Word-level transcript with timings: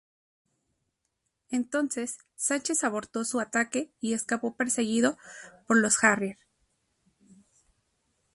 Entonces, 1.51 2.17
Sánchez 2.35 2.83
abortó 2.83 3.23
su 3.23 3.39
ataque 3.39 3.91
y 4.01 4.13
escapó 4.13 4.55
perseguido 4.55 5.15
por 5.67 5.77
los 5.77 6.03
Harrier. 6.03 6.39